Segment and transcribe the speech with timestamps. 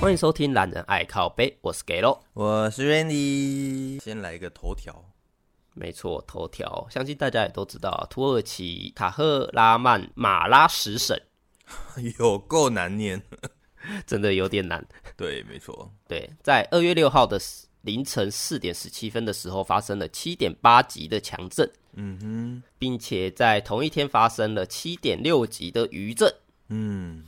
[0.00, 4.00] 欢迎收听《懒人爱靠背》，我是 Gelo，我是 Randy。
[4.00, 5.04] 先来一个头条，
[5.74, 11.20] 没错，头条，相信大家也都知道，土耳其卡赫拉曼马拉什省。
[12.20, 13.20] 有够难念，
[14.06, 14.86] 真的有点难。
[15.16, 17.36] 对，没错，对，在二月六号的
[17.80, 26.32] 凌晨四点十七分的时候，发生了七点八级的强震，嗯哼，并且在同一天发生了七点六级的余震，
[26.68, 27.24] 嗯。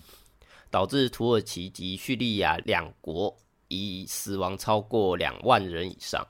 [0.71, 3.37] 导致土耳其及叙利亚两国
[3.69, 6.27] 已死亡超过两万人以上，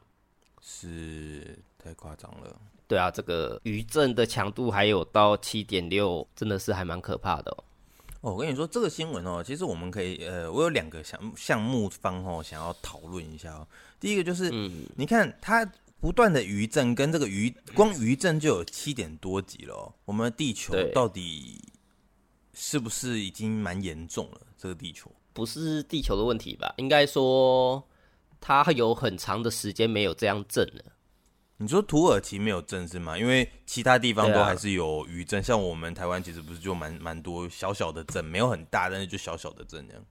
[0.60, 2.58] 是太夸张了。
[2.88, 7.64] 对啊，这个余震的强度还有到七点六，真的是还蛮可怕的哦。
[8.22, 13.66] 哦，我跟你说这个新闻哦，其实我们可以呃，我有两个项项目方哦，想要讨论一下哦。
[14.00, 15.64] 第一个就是，嗯，你看它
[16.00, 19.94] 不断的余震，跟这个余光余震就有七点多级了哦。
[20.04, 21.62] 我们的地球到底？
[22.62, 24.40] 是不是已经蛮严重了？
[24.58, 26.74] 这个地球不是地球的问题吧？
[26.76, 27.82] 应该说，
[28.38, 30.84] 它有很长的时间没有这样震了。
[31.56, 33.16] 你说土耳其没有震是吗？
[33.16, 40.04] 因为其他地方都还是有余震，啊、像我们台湾其实不是就蛮蛮多小小的震，没有很大，但是就小小的震这样。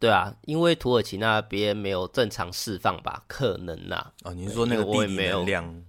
[0.00, 3.24] 对啊，因为土耳其那边没有正常释放吧？
[3.28, 4.12] 可能啊。
[4.24, 5.84] 哦，你是说那个地理能量？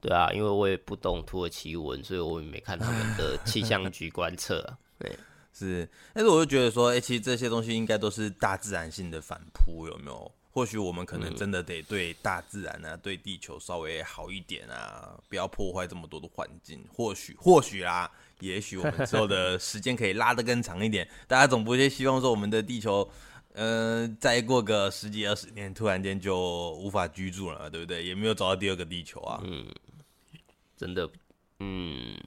[0.00, 4.78] 对啊，因为我也不懂土耳其文，所以我也没看他们的气象局观测啊。
[4.98, 5.18] 对，
[5.52, 10.32] 是，但是我就觉得说，哎、欸，其实这些东西应该都是大自然性的反扑，有没有？
[10.50, 16.84] 或许我们可能真的得对大自然啊，嗯、对地球稍微好一点啊，不要破坏这么多的环境。
[16.92, 18.10] 或许，或许啦，
[18.40, 21.08] 也许我们之后的 时间可以拉得更长一点。
[21.28, 23.08] 大家总不会希望说，我们的地球，
[23.52, 28.04] 嗯、呃，再过个十几二十年，突然间就无法居住了，对不对？
[28.04, 29.40] 也没有找到第二个地球啊。
[29.44, 29.64] 嗯，
[30.76, 31.08] 真的，
[31.60, 32.18] 嗯，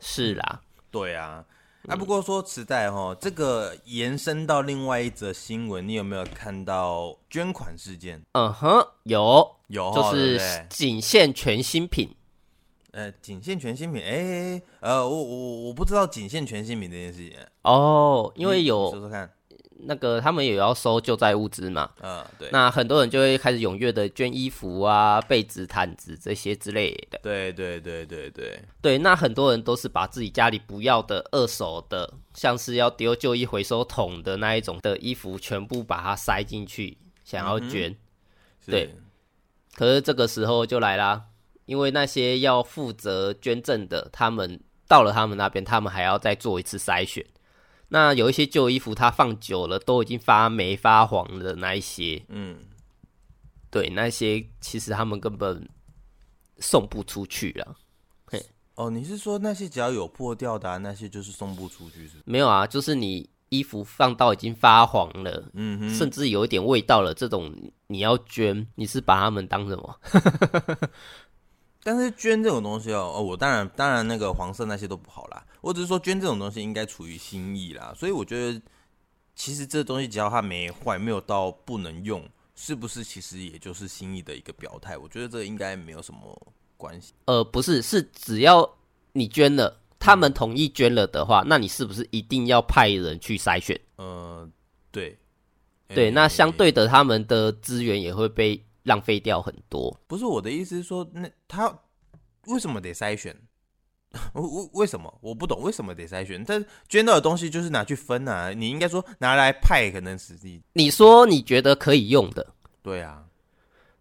[0.00, 1.44] 是啦，对啊。
[1.88, 8.20] 啊，不过说实在哈，这个延伸到另外一则新闻，你有没有看到捐款事件？
[8.32, 12.10] 嗯哼，有有，就是仅限全新品。
[12.90, 17.38] 呃，仅限全新品，哎、欸，呃，我我我不知道仅限全新品这件事情。
[17.62, 19.30] 哦，因为有说说看。
[19.80, 27.18] 那个他们也要收救灾物资嘛，嗯，对，那很多人就会开始踊跃的捐衣服啊、被子、毯子这些之类的。
[27.22, 37.90] 对对对对对对，那很多人都是把自己家里不要的二手的，像是要丢旧衣回收桶的那一种的衣服，全部把它塞进去，想要捐。
[37.90, 37.96] 嗯、
[38.66, 38.94] 对，
[39.74, 41.24] 可是这个时候就来啦，
[41.66, 44.58] 因为那些要负责捐赠的，他们
[44.88, 47.24] 到了他们那边，他们还要再做一次筛选。
[47.88, 52.58] 那有一些旧衣服，它放久了都已经发霉发黄的那一些，嗯，
[53.70, 55.68] 对，那些其实他们根本
[56.58, 57.76] 送不出去了。
[58.26, 58.44] 嘿，
[58.74, 62.22] 哦，你是说那些只要有破掉的、啊、那些就是送不出去是是？
[62.24, 67.54] 没有啊，就是你衣服放到已经发黄了，嗯哼，甚至有一点味道了，这种
[67.86, 70.00] 你要捐，你是把他们当什么？
[71.84, 75.46] 但是捐这种东西哦，哦，我当然当然那个黄色那些都不好啦。
[75.66, 78.62] 我只是说捐这种东西应该处于心意啦，所以我觉得
[79.34, 84.96] 其实这东西只要它没坏，没有到不能用，是不是其实也就是心意的一个表态？
[84.96, 87.14] 我觉得这应该没有什么关系。
[87.24, 88.78] 呃，不是，是只要
[89.10, 93.76] 你捐了，他们同意捐了的话，嗯、那你是不是一定要派人去筛选？
[93.96, 94.48] 呃，
[94.92, 95.18] 对，
[95.88, 98.62] 对，那相对的，他们的资源也会被。
[98.86, 101.76] 浪费掉很多，不是我的意思是说，那他
[102.46, 103.36] 为什么得筛选？
[104.34, 105.60] 为为什么我不懂？
[105.62, 106.42] 为什么得筛选？
[106.44, 110.62] 但捐到的东西就是拿去分啊，你应该说拿来派，可能实际。
[110.72, 112.46] 你说你觉得可以用的，
[112.82, 113.22] 对啊，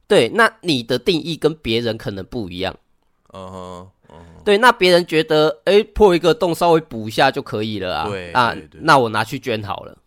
[0.07, 2.75] 对，那你的定义跟别人可能不一样。
[3.33, 4.15] 嗯哼，嗯，
[4.45, 8.07] 对，那别人觉得，哎，破一个洞稍微补一下就可以了啊。
[8.07, 9.97] 对，啊，对对对，那我拿去捐好了。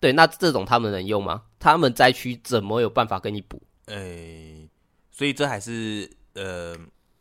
[0.00, 1.42] 对，那这种他们能用吗？
[1.58, 3.60] 他们灾区怎么有办法给你补？
[3.86, 4.68] 哎、欸，
[5.10, 6.76] 所以这还是呃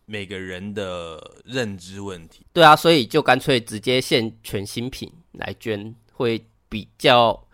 [0.09, 2.45] 每个人的认知问题。
[2.53, 7.45] 对啊，所以就干脆直接限全新品来捐，会比较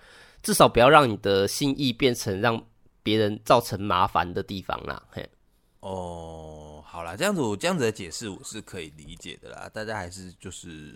[0.43, 2.63] 至少不要让你的心意变成让
[3.01, 5.01] 别人造成麻烦的地方啦。
[5.09, 5.27] 嘿，
[5.79, 9.67] 哦，好啦，这样子我这样子的解释我是可以理解的啦。
[9.73, 10.95] 大家还是就是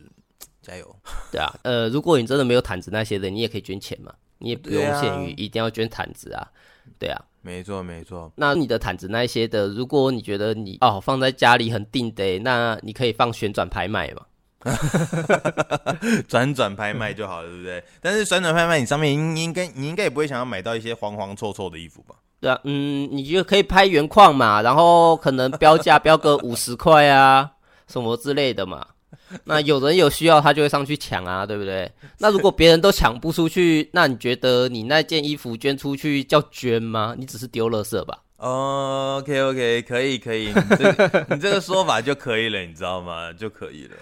[0.61, 0.95] 加油。
[1.31, 6.51] 对啊，呃，如果你真的没有毯子那些的，你也可以捐钱嘛，你也不用限于一定要捐毯子啊。
[6.99, 7.19] 对啊。
[7.47, 8.29] 没错，没错。
[8.35, 14.21] 那你的毯子那些的，如果你觉得你哦放在家里很定的，那你可以放旋转拍卖嘛，
[16.27, 17.81] 转转拍卖就好了，对不对？
[18.01, 22.15] 但是旋转拍卖，你上面应应该你应该也不会想要买到一些黄黄臭臭的衣服吧？
[22.41, 27.49] 对啊，嗯，你就可以拍原矿嘛，然后可能标价标个五十块啊，
[27.87, 28.85] 什么之类的嘛。
[29.45, 31.91] 那有人有需要，他就会上去抢啊，对不对？
[32.19, 37.15] 那如果别人都抢不出去，那你觉得你那件衣服捐出去叫捐吗？
[37.17, 38.19] 你只是丢垃圾吧？
[38.37, 43.33] 哦，OK OK，可以可以，你这个你这个说法就可以了，你知道吗？
[43.33, 43.95] 就可以了，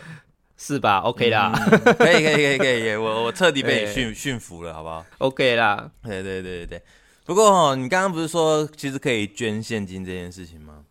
[0.58, 6.82] 是吧？OK 啦，嗯、可以可以可以可以，我我彻底被 你驯驯服了，好不好？OK 啦，对对对对对。
[7.26, 10.84] 不过哦，你刚刚不是说其实可以捐现金这件事情吗？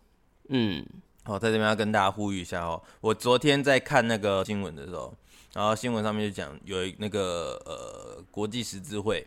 [0.49, 0.85] 嗯。
[1.27, 2.83] 好，在这边要跟大家呼吁一下哦。
[3.01, 5.15] 我昨天在看那个新闻的时候，
[5.55, 9.27] 然后新闻上面就讲有那个呃国际十字会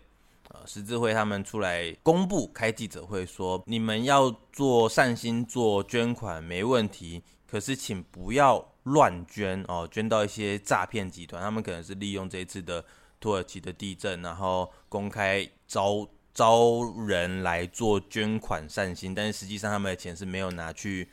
[0.49, 12.85] 呃，十字会他们出来公布开记者会说，你们要做善心做捐款没问题，可是请不要乱捐哦，捐到一些诈骗集团，他们可能是利用这一次的
[13.19, 21.09] 土耳其的地震，然后公开招招人来做捐款善心，但是实际上他们的钱是没有拿去。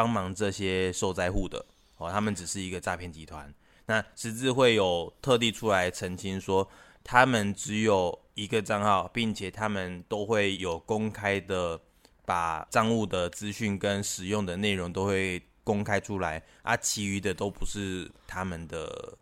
[0.00, 1.62] 帮忙这些受灾户的
[1.98, 3.52] 哦，他们只是一个诈骗集团。
[3.84, 6.66] 那十字会有特地出来澄清说，
[7.04, 11.78] 他们只有一个账号，并且他们都会有公开的
[12.24, 19.18] 把账务的资讯跟使用的内容都会公开出来，啊，其余的都不是他们的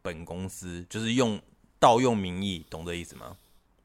[0.00, 1.40] 本公司，就是用
[1.80, 3.36] 盗用名义，懂这意思吗？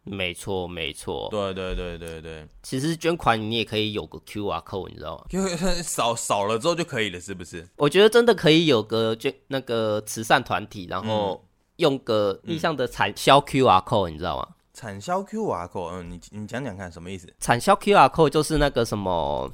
[0.10, 1.28] 没错，没错。
[1.30, 2.48] 对对对对对。
[2.64, 5.26] 其实捐款你也可以有个 QR code，你知道吗？
[5.32, 7.68] 因为 扫扫了之后就可以了，是不是？
[7.78, 11.46] 我觉得真的可以有个捐那个慈善团体，然后
[11.78, 14.48] 用个逆向的产销 QR code，你知道吗？
[14.74, 17.32] 产销 QR code，嗯，你你讲讲看什么意思？
[17.40, 19.52] 产销 QR code 就是那个什么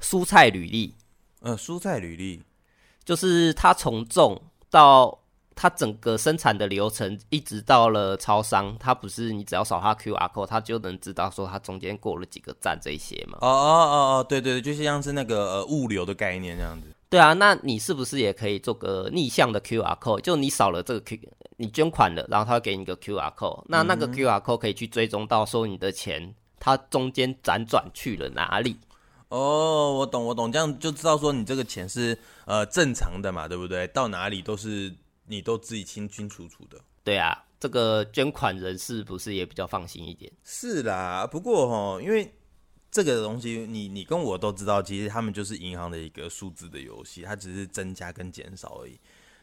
[0.00, 0.94] 蔬菜履历，
[1.42, 2.42] 嗯，蔬菜履历
[3.04, 4.40] 就是它从种
[4.70, 5.20] 到。
[5.56, 13.38] 它整个生产的流程一直到了超商，它不是你只要扫它 QR code，它就能知道说它中间过了几个站这些嘛？
[13.40, 16.88] 哦哦哦哦，对对对，就像是那个呃物流的概念这样子。
[17.08, 20.20] 对啊，那你是不是也可以做个逆向的 QR code？
[20.20, 21.18] 就你扫了这个 Q，
[21.56, 28.76] 你捐款了，然后他会给你一个 QR code，那那个 QR code 可以去追踪到说你的钱它中间辗转去了哪里？
[29.28, 33.86] 哦，我懂我懂，这样就知道说你这个钱是呃正常的嘛，对不对？
[33.88, 34.92] 到哪里都是。
[35.26, 40.30] 你都自己清清楚楚的，对啊，这个捐款人是不是也比较放心一点？
[40.44, 42.32] 是啦，不过哈，因为
[42.90, 48.98] 这个东西，你你跟我都知道，其实他们就是银行的一个数字的游戏，它只是增加跟减少而已。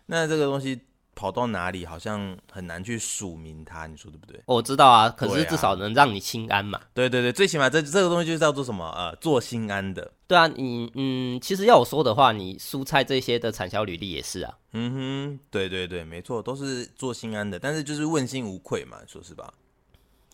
[0.06, 0.80] 那这个东西。
[1.16, 4.42] 跑到哪里好像很难去署名它，你说对不对？
[4.46, 6.80] 我知道啊，可是至少能让你心安嘛。
[6.94, 8.90] 对对对，最起码这这个东西就是叫做什么？
[8.96, 10.12] 呃，做心安的。
[10.28, 14.58] 对啊，你嗯，其实要我说的话，你蔬菜这些的产销履历也是啊。
[14.74, 19.54] 嗯哼，对对对，没错，都是做心安的，但是就是问心无愧嘛，说是吧？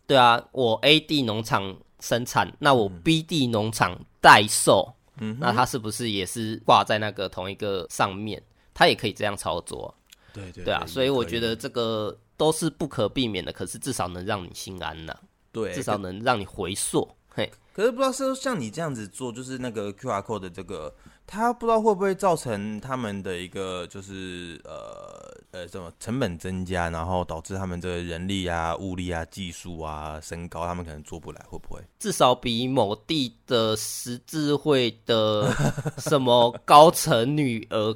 [0.06, 8.42] 对啊，我 A 地农场生产，那我 B 地农场代售，嗯，那它是不是也是挂在那个同一个上面？
[8.74, 9.94] 它也可以这样操作。
[10.38, 15.16] 对对对，对啊，所以我觉得这个都是不可避免的，可是至少能让你心安呐。
[15.52, 17.10] 对，至少能让你回溯。
[17.38, 20.92] 嘿，可是不知道是像你这样子做，就是那个 QR code 的这个。
[21.30, 31.82] 他不知道会不会造成他们的一个就是呃呃什么成本增加，然后导致他们这个人力啊、物力啊、技术啊升高，他们可能做不来，会不会？
[32.00, 35.54] 至少比某地的十字会的
[35.98, 37.94] 什么高层女儿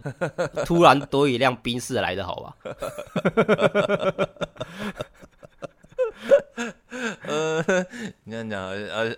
[0.65, 2.55] 突然多一辆宾士来的好吧？
[7.23, 7.63] 呃，
[8.23, 8.69] 你这样讲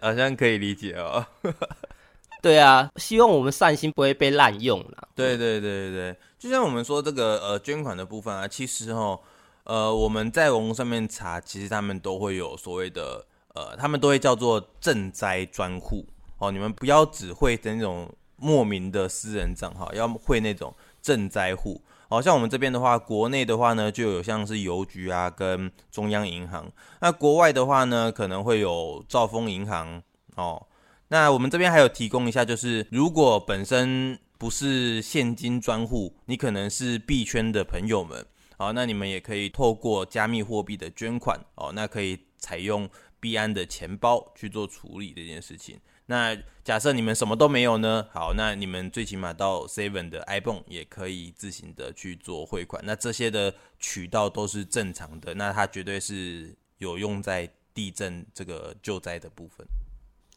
[0.01, 1.25] 好像可以理解哦。
[2.41, 5.07] 对啊，希望我们善心不会被滥用了。
[5.15, 9.19] 对对对对对，就像我们说这个呃捐款的部分啊，其实哦，
[9.63, 13.25] 呃我们在网络上面查，其实他们都会有所谓的
[13.55, 16.05] 呃，他们都会叫做赈灾专户
[16.39, 16.51] 哦。
[16.51, 21.81] 你们不要只会的那种莫名的私人账号，要会那种赈灾户。
[22.09, 26.71] 好像我们这边的话，国内的话呢，就有像是邮局啊跟中央银行。
[27.01, 30.01] 那国外的话呢，可能会有兆丰银行
[30.35, 30.67] 哦。
[31.07, 38.25] 那我们这边还有提供一下，就是如果本身不是现金专户，你可能是币圈的朋友们，
[38.57, 45.79] 好，那你们也可以透过加密货币的捐款，哦，那可以采用币安的钱包去做处理这件事情。
[46.05, 48.07] 那假设你们什么都没有呢？
[48.11, 59.65] 好，那你们最起码到 Seven 的 iPhone 也可以自行的去做汇款，那这些的渠道都是正常的，那它绝对是有用在地震这个救灾的部分。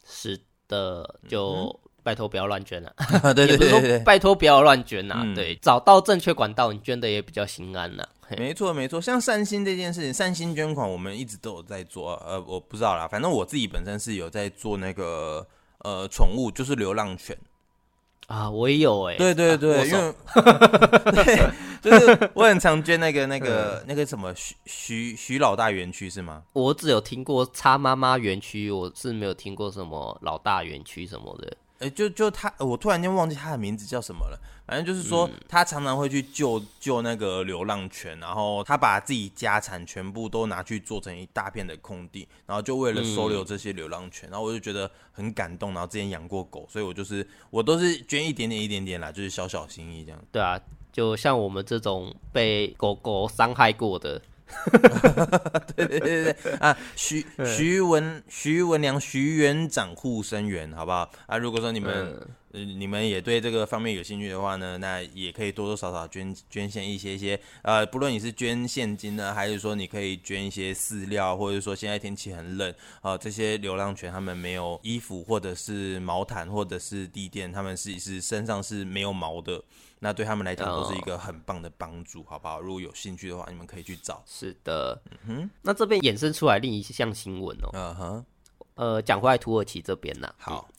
[0.05, 0.39] 是。
[0.69, 2.93] 的就拜托不要乱捐了，
[3.23, 8.05] 嗯、对，对，对，对，拜托不要乱捐呐，对，找到正确管道，你捐的也比较心安呐。
[8.37, 15.47] 没错没错，像善心这件事情，善心捐款我们一直都有在做，呃，我不知道啦，反正我自己本身是有在做那个
[15.87, 17.37] 呃宠物，就是流浪犬。
[18.27, 20.13] 啊，我也有哎、欸，对对对，啊、因为
[21.81, 26.43] 对，就是我很常捐那个那个那个什么徐徐徐老大园区是吗？
[26.51, 31.55] 我只有听过叉妈妈园区，我是没有听过什么老大园区什么的。
[31.79, 34.37] 哎、欸，就就他，我突然间忘记他的名字叫什么了。
[34.67, 44.27] 反正就是说，嗯、他常常会去救救那个流浪犬，然后他把自己家产全部都拿去做成一大片的空地，然后就为了收留这些流浪犬。
[44.29, 45.73] 嗯、然后我就觉得很感动。
[45.73, 50.21] 然后之前养过狗，所以我就是我都是捐一点点一点点啦，就是小小心意这样。
[50.31, 50.59] 对啊，
[50.91, 54.21] 就像我们这种被狗狗伤害过的。
[55.75, 61.37] 对对对对啊，徐 徐文徐文良徐园长护生员，好不好啊？
[61.37, 72.71] 如果说你们、嗯呃、你们也对这个方面有兴趣的话呢，那也可以多多少少捐捐献一些一些呃，不论你是捐现金呢，还是说你可以捐一些饲料，或者说现在天气很冷
[73.01, 79.63] 啊、呃，这些流浪犬他们没有衣服，或者是毛毯，或者是地垫，他们是是身上是没有毛的。
[79.99, 82.61] 那对他们来讲都是一个很棒的帮助，好不好？
[82.61, 84.23] 如果有兴趣的话，你们可以去找。
[84.27, 85.49] 是的，嗯哼。
[85.63, 88.25] 那这边衍生出来另一项新闻哦，嗯哼。
[88.75, 90.69] 呃，讲回来土耳其这边呢，好，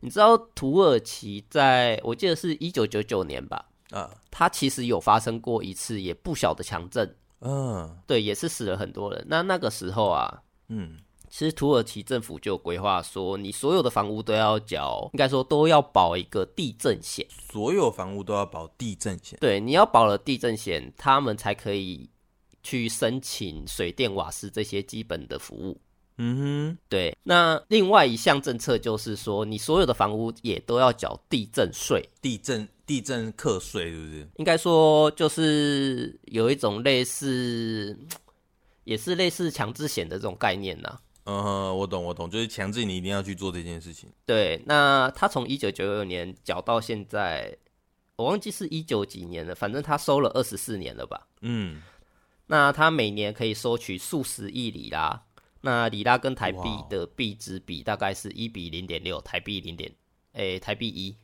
[0.00, 3.64] 你知道土耳其在我记得是一九九九年吧？
[3.90, 9.24] 啊，它其实有发生过一次也不小的强震，嗯，对，也是死了很多人。
[9.28, 10.96] 那那个时候啊，嗯。
[11.32, 17.24] 其实土耳其政府就有规划说，你所有的房屋都要缴，应该说都要保一个地震险。
[17.52, 19.38] 所有房屋都要保地震险。
[19.40, 22.10] 对，你要保了地震险，他们才可以
[22.64, 25.80] 去申请水电瓦斯这些基本的服务。
[26.22, 27.16] 嗯哼，对。
[27.22, 32.06] 那另外一项政策就是说，你所有的房屋也都要缴地震税。
[32.20, 34.28] 地震地震课税是不是？
[34.36, 37.98] 应该说就是有一种类似，
[38.84, 40.98] 也是类似强制险的这种概念呐。
[41.24, 44.10] 嗯哼，我懂，我懂，就是强制你一定要去做这件事情。
[44.26, 47.56] 对，那他从一九九六年缴到现在，
[48.16, 51.28] 我忘记是一九几年了，反正他收了二十四年了吧。
[51.40, 51.80] 嗯，
[52.46, 55.22] 那他每年可以收取数十亿里拉，
[55.62, 59.92] 那里拉跟台币的币值比大概是一比零点六，台币零点，
[60.32, 61.16] 诶，台币一。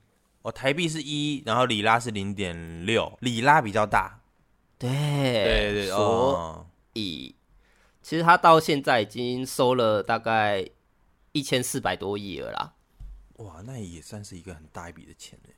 [0.42, 4.20] 哦，台币是一，然后里拉是零点六，里拉比较大。
[4.78, 7.30] 对，对对，所以。
[7.30, 7.42] 哦
[8.06, 10.64] 其实他到现在已经收了大概
[11.32, 12.72] 一千四百多亿了啦，
[13.38, 15.50] 哇，那也算是一个很大一笔的钱呢。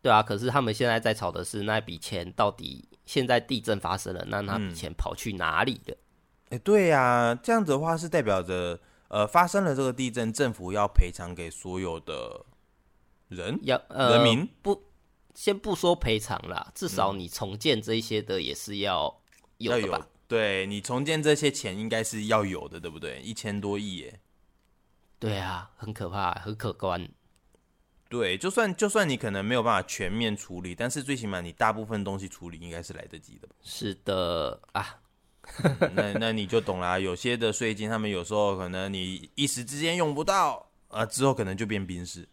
[0.00, 5.94] 对啊，可是他们现在在吵的是那笔钱到底现在地震发生了，那那笔钱跑去哪里了？
[6.50, 12.46] 欸、对呀、啊，这样子的话是代表着呃发生了这个地震，政府要赔偿给所有的
[13.28, 14.84] 人，要呃人民不
[15.34, 19.20] 先不说赔偿啦，至少你重建这些的也是要
[19.58, 20.06] 有的吧。
[20.28, 23.20] 对，你重建这些钱应该是要有的，对不对？
[23.22, 24.20] 一千多亿耶。
[25.18, 27.08] 对啊，很可怕，很可观。
[28.08, 33.48] 对，就算就算你可能没有办法全面处理，但是最起码你大部分东西处理应该是来得及的。
[33.62, 35.00] 是的啊，
[35.94, 36.98] 那那你就懂啦。
[36.98, 42.28] 有些的税金，他们有时候可能你一时之间用不到啊，之后可能就变冰室。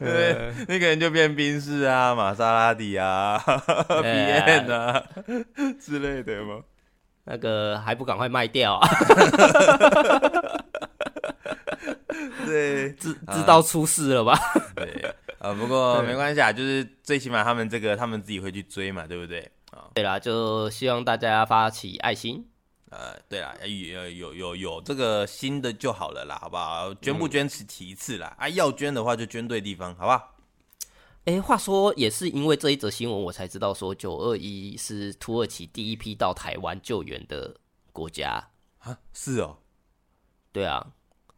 [0.00, 5.02] 对，那个人就变宾士啊，玛莎拉蒂啊，BM 啊
[5.80, 6.60] 之类的吗？
[7.24, 8.88] 那个还不赶快卖掉啊？
[12.46, 14.38] 对， 知知道出事了吧？
[14.76, 19.40] 对啊，不过没关系啊，就是最起码他们这个他们自己会去追嘛，对不对？
[19.72, 22.42] 啊，对啦，就希望大家发起爱心。
[22.88, 26.94] 呃，对啦，有有有有这个新的就好了啦，好不好？
[26.94, 30.34] 捐不捐是其次啦，嗯、啊，要捐的话就捐对地方，好不好？
[31.26, 37.54] 哎，话说也是因为这一则新闻，我才知道说九二一是土耳其第一批到台湾救援的
[37.92, 38.42] 国家
[38.78, 39.58] 啊，是哦，
[40.52, 40.86] 对啊，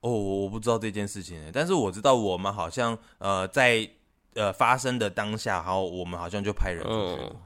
[0.01, 3.89] 哦，我不知道这件事情，但是我知道我们好像呃在
[4.37, 7.37] 呃发生的当下，然后，我们好像就派人出去，嗯，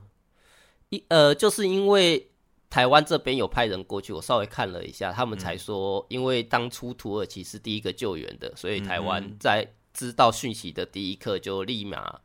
[0.91, 2.27] 一呃就是因为。
[2.71, 12.21] 台湾这边有派人过去，我稍微看了一下，他们才说，因为当初土耳其是第一个救援的，所以台湾在知道讯息的第一刻就立马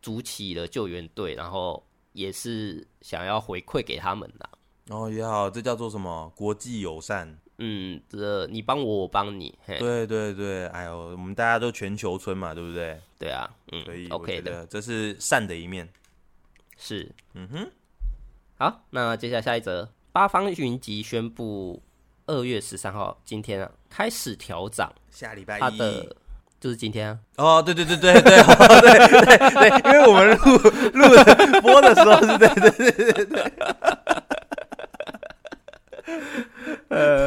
[0.00, 4.48] 组起了救援队，然后也是想要回馈给他们的。
[4.94, 6.32] 哦，也好，这叫做什么？
[6.36, 7.36] 国际友善。
[7.62, 9.56] 嗯这，你帮我，我帮你。
[9.66, 12.98] 嘿对对对，哎呦，我们大家都全球村嘛，对不对？
[13.18, 15.86] 对啊，嗯，可以，OK 的，这是善的一面。
[16.78, 17.70] 是，嗯哼。
[18.56, 21.82] 好，那接下来下一则，八方云集宣布
[22.26, 26.08] 二月十三号，今天啊，开始调涨，下礼拜一。
[26.58, 27.18] 就是今天啊！
[27.36, 28.36] 哦，对对对对对 对
[29.08, 30.58] 对对，因为我们录
[30.92, 33.52] 录的播的时候是对对对对对。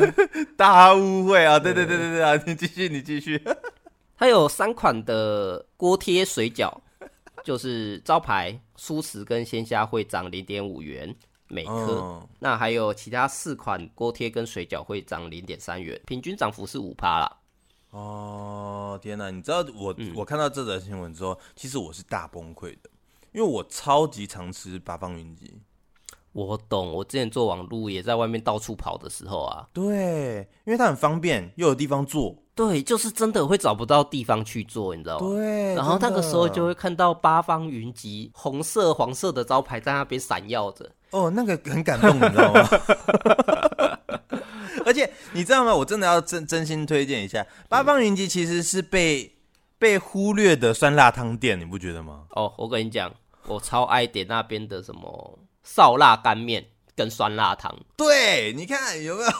[0.05, 1.59] 呃， 大误会啊！
[1.59, 2.35] 对对对对对啊！
[2.45, 3.41] 你继续，你继续。
[4.17, 6.71] 它有三款的锅贴水饺，
[7.43, 11.13] 就是招牌蔬食跟鲜虾会涨零点五元
[11.47, 11.99] 每颗。
[12.01, 17.37] 嗯、那还有其他四款锅贴跟水饺会涨零点三元，平均涨幅是五趴啦。
[17.91, 19.29] 哦天哪！
[19.29, 22.89] 你知道我、嗯、我看到这则新闻之后，其实我是大崩溃的，
[23.33, 25.53] 因为我超级常吃八方云集。
[26.33, 35.27] 我懂，我之前做网路也在外面到处跑的时候啊，对，因为它很方便，又有地方坐，对，就是真的会找不到地方去坐，你知道吗？
[35.27, 42.67] 对，然后那个时候就会看到八方云集红色、黄色的招牌在那边闪耀着，哦，那个很感动，你知道吗？
[44.85, 45.73] 而且你知道吗？
[45.73, 49.31] 我真的要真真心推荐一下，八方云集其实是被
[49.77, 52.23] 被忽略的酸辣汤店，你不觉得吗？
[52.31, 53.13] 哦，我跟你讲，
[53.45, 55.37] 我超爱点那边的什么。
[55.63, 56.63] 烧腊干面
[56.95, 59.31] 跟酸辣汤，对，你看有没有？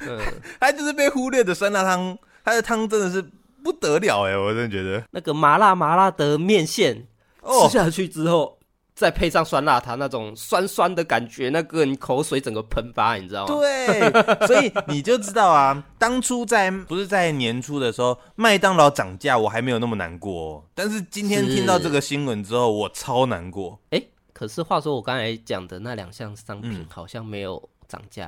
[0.00, 0.20] 嗯，
[0.60, 3.24] 它就是被忽略的酸辣汤，它的汤真的是
[3.64, 7.06] 不得了哎，我真的觉得那个麻辣麻辣的面线
[7.42, 8.56] 吃下去之后，哦、
[8.94, 13.54] 再配上酸辣汤那种酸酸的感觉，那个你口水整个喷发，你知道吗？
[13.54, 23.80] 对，所以你就知道啊，当初在不是在年初的时候，麦当劳涨价，我还没有那么难过，哦，但是今天听到这个新闻之后，我超难过。
[23.90, 24.00] 哎。
[24.36, 28.26] 可是话说，我刚才讲的那两项商品好像没有涨价。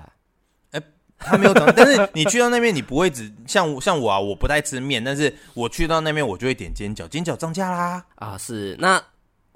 [0.70, 0.84] 哎、嗯，
[1.18, 8.06] 它、欸、没有涨，但是你去到那边，你不会只像像我啊，我不太吃面，但是我去到那边，我就会点煎饺，煎饺涨价啦。
[8.14, 8.74] 啊，是。
[8.78, 8.98] 那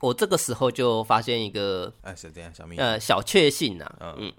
[0.00, 4.30] 我这个时候就发现一个，哎，是这样，小秘呃小确幸呐、啊，嗯，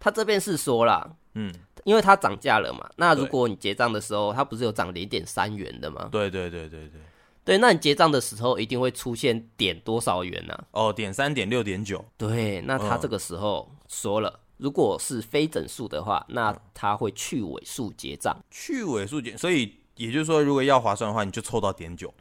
[0.00, 1.52] 他这边是说啦，嗯，
[1.84, 6.08] 因为它涨价了嘛，那如果你结账的时候，它不是有涨零点三元的吗？
[6.10, 7.00] 对对对对对。
[7.46, 10.64] 对，那你结账的时候一定会出现点多少元呢、啊？
[10.72, 12.04] 哦，点三点六点九。
[12.18, 18.36] 对，那他这个时候说了，嗯、如果是非整数的话，那他会去尾数结账。
[18.50, 22.12] 去尾数结，所以也就是说，如果要划算的话，你就凑到点九。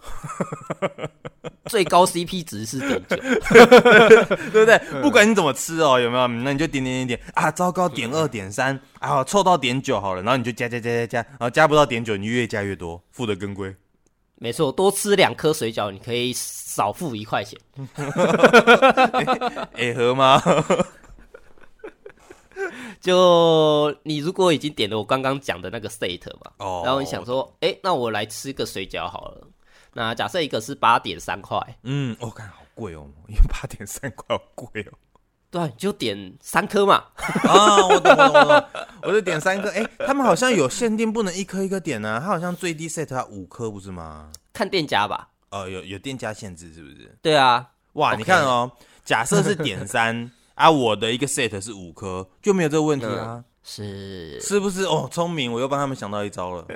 [1.64, 3.16] 最高 CP 值是点九，
[4.52, 4.78] 对不对？
[5.00, 6.28] 不管你怎么吃哦，有没有？
[6.28, 13.74] 那你就点点点点啊，糟糕，点二点三啊，凑到点九好了，然后你就加加加加加，然后加不到点九，你越加越多，富得更贵。
[14.40, 17.58] 没错，多吃两颗水饺，你可以少付一块钱。
[19.74, 20.40] 哎，合吗？
[23.00, 29.46] 就你如果已经点了我刚刚讲的那个 set 嘛，哦，然后你想说，哎，那我来吃个水饺好了。
[29.92, 34.92] 那假设一个是八点三块，嗯，我、哦、看好贵哦，因为八点三块好贵哦。
[35.50, 37.02] 对，你就点三颗嘛。
[37.16, 38.64] 啊，我懂，我懂，我懂，
[39.04, 39.70] 我就点三颗。
[39.70, 42.20] 哎，他们好像有限定，不能一颗一颗点呢、啊。
[42.20, 44.30] 他好像最低 set 要五颗，不是吗？
[44.52, 45.28] 看店家吧。
[45.50, 47.16] 哦，有有店家限制，是不是？
[47.22, 47.66] 对啊。
[47.94, 48.70] 哇，你看哦，
[49.04, 53.42] 假设是点三 啊，我的一个 set 是五颗，就没有这个问题啊。
[53.62, 54.84] 是，是不是？
[54.84, 56.66] 哦，聪明，我又帮他们想到一招了。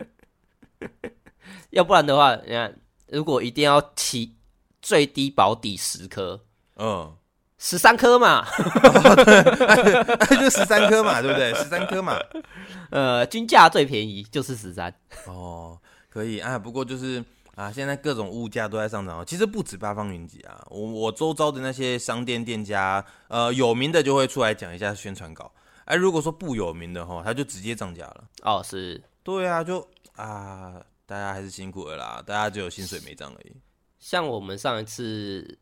[1.71, 2.75] 要不然的话，你看，
[3.09, 4.35] 如果一定要提
[4.81, 6.41] 最低保底十颗，
[6.77, 7.15] 嗯。
[7.64, 11.55] 十三颗嘛，哦、对，就十三颗嘛，对不对？
[11.55, 12.18] 十三颗嘛，
[12.90, 14.92] 呃，均价最便宜就是十三。
[15.27, 15.79] 哦，
[16.11, 19.25] 可以啊，不过就是啊，现在各种物价都在上涨哦。
[19.25, 25.53] 其实不止八方云集啊，我我周遭的那些商店店家，呃，有名的就会出来讲一下宣传稿。
[25.85, 28.25] 哎、啊，如果说不有名的哈，他就直接涨价了。
[28.42, 29.79] 哦，是，对啊，就
[30.16, 33.53] 啊，大家还是辛苦了啦，大家只有薪水没涨而已。
[34.01, 35.61] 像我们上一次。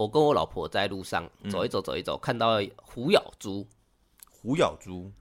[0.00, 3.66] 我跟我老婆在路上走一走，走一走，嗯、看到虎咬猪。
[4.30, 5.12] 虎咬猪，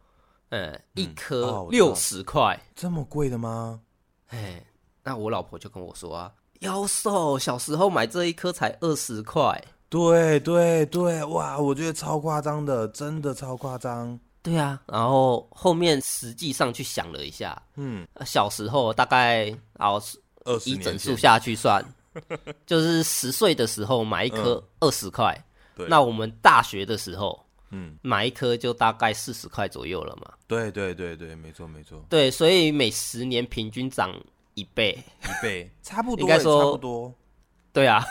[0.51, 3.81] 嗯，一颗六十块，这么贵的吗？
[4.27, 4.65] 哎，
[5.03, 9.61] 那我老婆就跟我说啊，妖兽，小时候买这一颗才二十块。
[9.89, 14.17] 对对对，哇，我觉得超夸张的，真的超夸张。
[14.41, 20.01] 对啊，然后后面实际上去想了一下，嗯，小时候大概哦，
[20.45, 21.83] 二十，以整数下去算。
[22.65, 25.37] 就是十岁的时候买一颗二十块，
[25.87, 30.33] 那我们大学的时候，嗯，买一颗就大概四十块左右了嘛。
[30.47, 32.03] 对对对对，没错没错。
[32.09, 34.11] 对，所以每十年平均涨
[34.53, 37.13] 一倍，一倍差不 多，应该说差不多。
[37.71, 38.03] 对啊，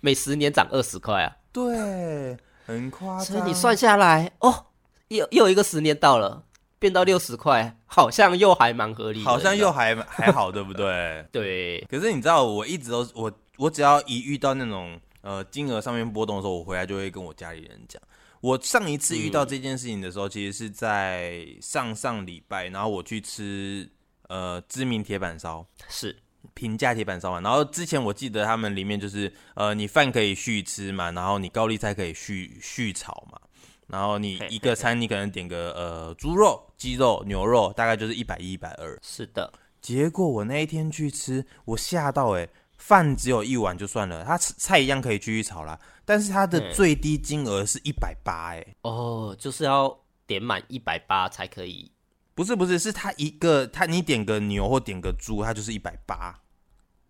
[0.00, 1.36] 每十年涨二十块啊。
[1.52, 3.24] 对，很夸张。
[3.24, 4.66] 所以你算下来，哦，
[5.08, 6.42] 又又一个十年到了。
[6.84, 11.24] 变到六十块，好像又还蛮合理，好像又还 还好，对不对？
[11.32, 11.80] 对。
[11.88, 18.02] 可是你知道，我一直都我我只要一遇到那种呃金额上面波动的时候，我回来就会跟我家里人讲。
[18.42, 23.88] 我上一次遇到这件事情的时候，嗯、其实是在上上礼拜，然后我去吃
[24.28, 26.14] 呃知名铁板烧，是
[26.52, 27.40] 平价铁板烧嘛。
[27.40, 33.40] 然后之前我记得他们里面就是呃你饭可以续吃嘛，然后你高丽菜可以续续炒嘛。
[33.86, 38.98] 然后你一个餐你可能点个呃猪肉、鸡肉、牛肉，大概就是一百一、一百二。
[39.02, 39.52] 是的。
[39.80, 48.66] 结果我那一天去吃，我吓到哎、欸，饭只有一碗就算了，它菜一样可以继续炒啦，但是它的最低金额是一百八哎。
[48.80, 49.94] 哦，就是要
[50.26, 51.92] 点满一百八才可以。
[52.34, 56.40] 不是不是，是它一个它你点个牛或点个猪，它就是一百八。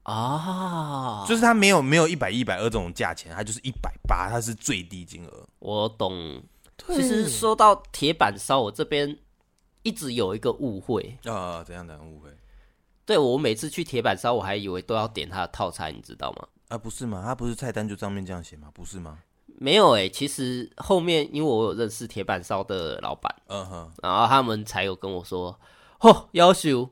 [0.03, 5.49] 啊，就是它没有没有一百一百二这种价钱，它就是一百八，它是最低金额。
[5.61, 6.43] 我懂。
[6.89, 9.19] 其实说到铁板烧，我这边
[9.83, 12.29] 一直有一个误会啊，怎样的误会？
[13.07, 16.49] 对，我每次去铁板烧，我还以为都要点他的套餐，你知道吗？
[16.69, 17.23] 啊，不是吗？
[17.25, 18.69] 他不是菜单就上面这样写吗？
[18.73, 19.19] 不是吗？
[19.47, 25.59] 没有诶、欸，其实后面因为我有认识铁板烧的老板，嗯哼，然后他们才有跟我说，
[26.01, 26.91] 哦，要求。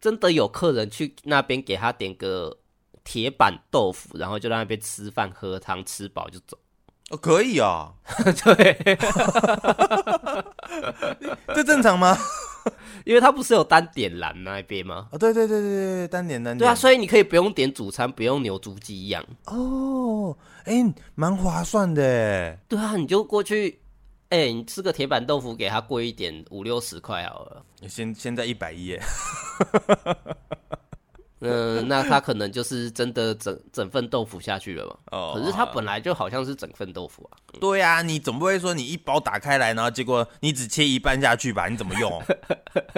[0.00, 2.56] 真的有客人去那边给他点个
[3.04, 6.56] 铁板豆腐，然后就在那边吃饭喝汤，吃饱就走。
[7.10, 7.92] 哦，可以啊，
[8.24, 8.98] 对，
[11.54, 12.16] 这正常吗？
[13.04, 15.08] 因为它不是有单点蓝那边吗？
[15.10, 16.58] 啊，对对对对对，单点单点。
[16.58, 19.24] 对啊，所以你可以不用点主餐，不用牛猪鸡一样。
[19.46, 22.56] 哦，哎，蛮划算的。
[22.68, 23.80] 对啊，你就过去。
[24.28, 27.64] 哎、欸，你吃个铁板豆腐，给它贵一点，五六十块好了。
[27.88, 29.02] 现现在一百一耶。
[31.40, 34.96] 嗯， 那他可能就是真的整整份豆腐下去了嘛。
[35.10, 35.32] 哦。
[35.34, 37.38] 可是他本来就好像是整份豆腐啊。
[37.60, 41.68] 对呀、啊，你总不会说你一包打开来，然后结果你只切一半下去吧？
[41.68, 42.22] 你怎么用？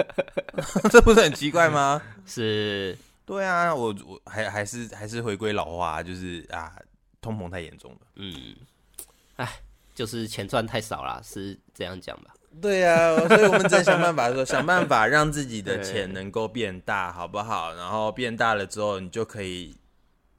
[0.91, 2.01] 这不是很奇怪吗？
[2.25, 2.97] 是。
[3.25, 6.73] 对啊，我我还还是还是回归老话，就是啊，
[7.21, 7.97] 通膨太严重了。
[8.15, 8.55] 嗯。
[9.37, 9.49] 哎。
[9.95, 12.33] 就是钱赚太少了，是这样讲吧？
[12.61, 17.73] 对呀、啊，所以我们只能想办法说， 想办法让自己的钱能够变大，好不好？
[17.73, 19.75] 然后变大了之后，你就可以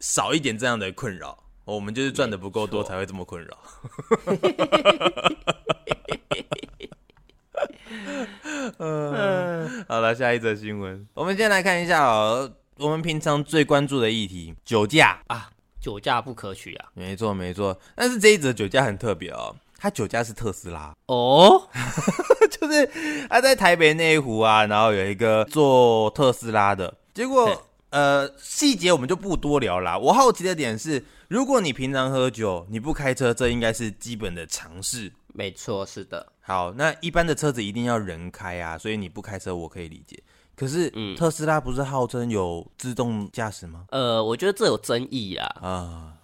[0.00, 1.44] 少一点这样的困扰。
[1.64, 3.59] 我们就是赚的不够多，才会这么困扰。
[8.79, 15.50] 嗯，好了，下一则新闻，我们先来看一下哦，我们平常最关注的议题——酒驾啊。
[15.81, 16.88] 酒驾不可取啊！
[16.94, 21.68] 没错没错，但是这一则酒驾很特别哦，他酒驾是特斯拉 哦，
[22.51, 22.90] 就是
[23.29, 27.55] 他在台北内湖啊，然后有一个做特斯拉的，结果
[27.90, 29.99] 呃细节我们就不多聊啦。
[29.99, 35.12] 我好奇的点是，如果你平常喝酒，你不开车，这应该是基本的常识。
[35.35, 36.33] 没错，是的。
[36.40, 40.18] 好，那一般的车子一定要人开啊，所以你不开车，我可以理解。
[40.57, 43.85] 可是，嗯，特斯拉不是号称有自动驾驶吗？
[43.90, 45.47] 呃，我觉得这有争议啊。
[45.61, 46.14] 啊，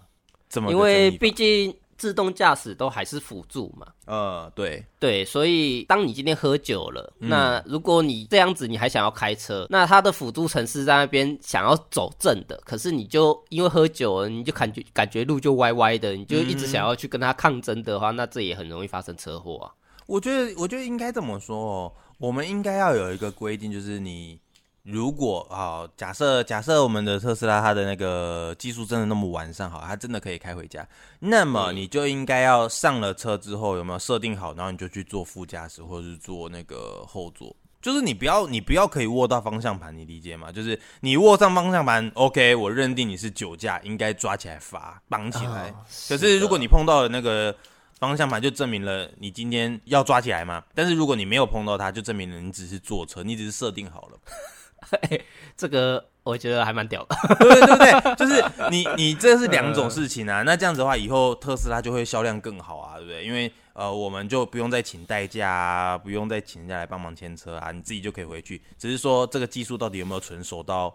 [0.48, 0.72] 怎么？
[0.72, 3.86] 因为毕竟自动驾驶都还是辅助嘛。
[4.06, 19.70] 呃，对对，所以当你今天喝酒了，嗯，那如果你这样子你还想要开车，那它的辅助城市在那边想要走正的，可是你就因为喝酒了，你就感觉感觉路就歪歪的，你就一直想要去跟它抗争的话，嗯，那这也很容易发生车祸啊。
[20.06, 21.92] 我觉得，我觉得应该这么说哦。
[22.18, 24.38] 我们应该要有一个规定，就是你
[24.82, 30.86] 如果啊，假设假设我们的特斯拉它的那个技术真的那么完善，好，它真的可以开回家，
[31.18, 40.50] 那么你就应该要上了车之后有没有设定好，然后你就去坐副驾驶或者是坐那个后座，就是你不要你不要可以握到方向盘，你理解吗？
[40.50, 45.74] 就是你握上方向盘，OK，我认定你是酒驾，应该抓起来罚绑起来。
[46.08, 47.54] 可是如果你碰到了那个。
[48.00, 54.18] 方向盘就证明了你今天要抓起来嘛，但是如果你没有碰到它，就证明了你只是坐车，你只是设定好了。
[54.98, 55.24] 欸，
[55.56, 60.42] 这个我觉得还蛮屌的，对对对，就是 你你这是两种事情啊。
[60.42, 63.24] 那这样子的话，以后特斯拉就会销量更好啊，对不对？
[63.24, 68.60] 因为呃，我们就不用再请代驾啊，不用再请人家来帮忙牵车啊，你自己就可以回去。
[68.78, 70.94] 只是说这个技术到底有没有成熟到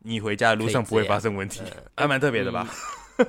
[0.00, 1.62] 你回家的路上不会发生问题，
[1.96, 2.66] 还蛮特别的吧？
[3.18, 3.26] 嗯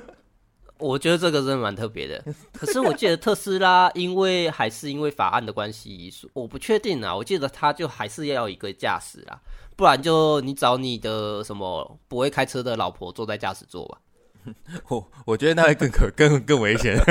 [0.78, 7.14] 我觉得这个真的蛮特别的，可是我记得特斯拉因为还是因为法案的关系，我不确定啊。
[7.14, 9.38] 我记得他就还是要一个驾驶啊，
[9.76, 13.98] 不然就你找你的什么不会开车的老婆坐在驾驶座吧。
[14.88, 16.96] 我我觉得那会更可 更更危险，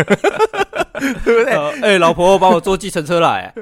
[1.24, 1.54] 对不对？
[1.82, 3.54] 哎、老婆，帮我坐计程车来。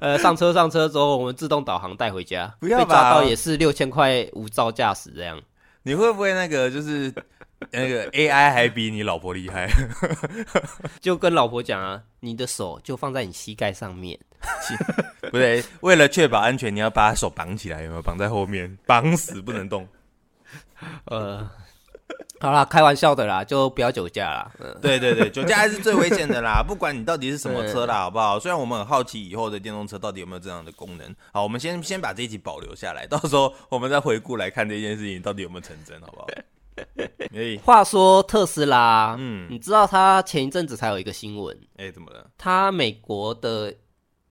[0.00, 2.54] 呃，上车上车之后，我们自动导航带回家。
[2.60, 5.40] 不要被抓到也是六千块无照驾驶这样。
[5.82, 7.12] 你会不会那个就是？
[7.70, 9.66] 那个 AI 还比你老婆厉害，
[11.00, 14.18] 就跟老婆讲啊，你的手就放在你膝盖上面，
[15.34, 18.02] 不对，为了确保安全，你要把手绑起来，有没有？
[18.02, 19.86] 绑在后面， 绑死不能动。
[21.06, 21.48] 呃，
[22.40, 24.52] 好啦，开玩笑的啦，就不要酒驾啦。
[24.60, 28.38] 嗯，对对对，酒驾还是最危险的啦， 不管你到底是什么车啦，好不好？
[28.38, 31.14] 虽然我们很好奇以后的电动车到底有没有这样的功能。
[31.32, 36.26] 好，我们先先把这一集保留下来，到时候我们再回顾来看这件事情到底有没有成真，好不好？
[37.34, 42.28] 欸、话说特斯拉，嗯，你知道他前一阵子才有一个新闻，哎、欸，怎么了？
[42.36, 43.72] 他美国的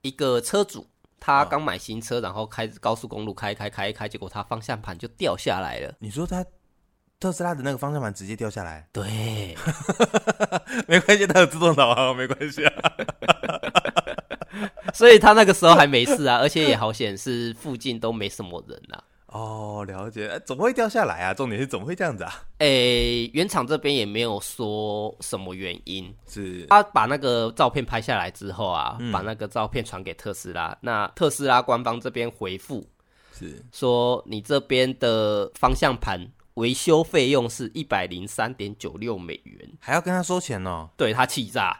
[0.02, 0.86] 一个车主，
[1.26, 5.94] 他刚买新车，然后开高速公路开开开开，结果他方向盘就掉下来了。
[6.00, 6.44] 你说他
[7.18, 8.86] 特斯拉的那个方向盘直接掉下来？
[8.92, 9.56] 对，
[10.86, 12.72] 没关系，它有自动导航，没关系啊。
[14.92, 19.02] 所以他那个时候还没事啊，而且也好显是附近都没什么人啊。
[19.34, 20.28] 哦，了解。
[20.28, 21.34] 哎，怎么会掉下来啊？
[21.34, 22.32] 重点是怎么会这样子啊？
[22.58, 26.14] 诶、欸，原厂这边也没有说什么原因。
[26.24, 30.76] 是他把那个照片拍下来之后啊，嗯、把那个照片传给特斯拉。
[30.80, 32.86] 那特斯拉官方这边回复
[33.36, 40.88] 是说，你这边的方向盘维修费用是一百零三点九六美元，还要跟他收钱哦？
[40.96, 41.76] 对，他气炸，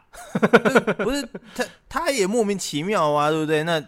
[0.97, 3.63] 不是他，他也莫名其妙啊，对不对？
[3.63, 3.81] 那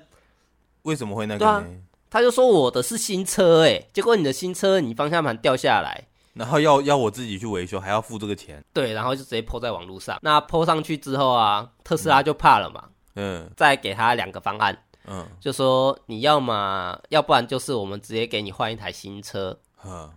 [0.84, 1.68] 为什么会那个呢？
[2.10, 8.64] 他就说我的是新车哎，结果你的新车你方向盘掉下来，然后要要我自己去维修，还要付这个钱。
[8.72, 10.18] 对，然后就直接 po 在网络上。
[10.22, 20.10] 那 po 上去之后啊，特斯拉就怕了嘛，嗯，再给他两个方案，嗯，就说你要嘛，要不然就是我们直接给你换一台新车，嗯，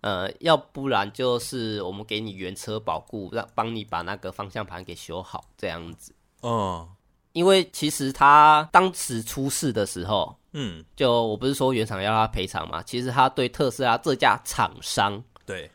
[0.00, 6.12] 呃，要不然就是我们给你原车保固，让帮你把那个方向盘给修好，这样子。
[6.42, 6.88] 嗯，
[7.32, 10.34] 因为其实他当时出事的时候。
[10.52, 15.70] 嗯，就我不是说原厂要他赔偿嘛，其实他对特斯拉这家厂商对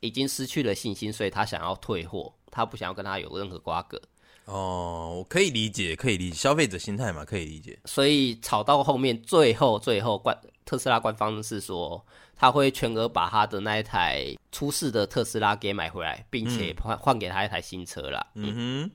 [0.00, 4.00] 已经失去了信心，所以他想要退货，他不想要跟他有任何瓜葛。
[4.46, 7.78] 哦，我可以理解，可以理解消费者心态嘛，可以理解。
[7.84, 12.04] 所以吵到后面，最后最后官特斯拉官方是说
[12.36, 18.26] 他会全额把他的那一台出事的特斯拉给买回来，并且换换给他一台新车啦。
[18.34, 18.54] 嗯
[18.86, 18.90] 哼，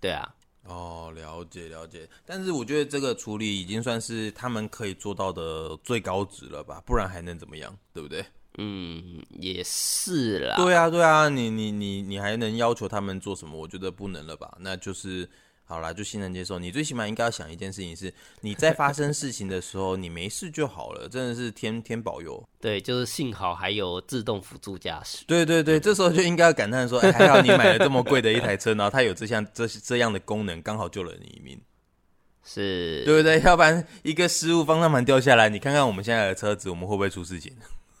[0.00, 0.34] 对啊。
[0.68, 8.24] 哦，了解了解，但是我觉得这个处理已经算是他们可以做到的最高值了吧，不然还能怎么样，对不对？
[8.58, 10.56] 嗯，也是啦。
[10.56, 13.56] 对啊，对啊，你你你你还能要求他们做什么？
[13.58, 15.28] 我觉得不能了吧，那就是。
[15.68, 16.58] 好啦，就欣然接受。
[16.58, 22.42] 你最起码应该要想一件事情是，你在发生事情的时候， 你没事就好了，真的是天天保佑。
[22.58, 25.26] 对，就是幸好还有自动辅助驾驶。
[25.26, 31.60] 对对对，这时候就应该要感叹说，哎，还好你买了这么贵的一台车，然后它有这项这这样的功能，刚好救了你一命。
[32.42, 33.38] 是，对不对？
[33.42, 37.52] 要不然一个失误，方向盘掉下来，你看看我们现在的车子，我们会不会出事情？